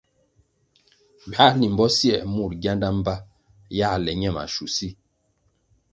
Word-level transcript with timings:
Ywãh 1.29 1.53
limbo 1.61 1.85
sier 1.97 2.21
mur 2.33 2.51
gianda 2.61 2.87
mbpa 2.97 3.13
yãh 3.77 3.95
le 4.03 4.11
ñe 4.19 4.29
maschusi. 4.35 4.87